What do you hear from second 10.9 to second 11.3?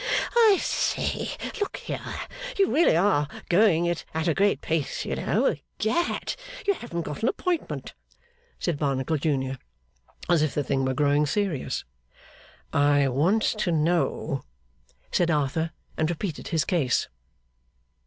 growing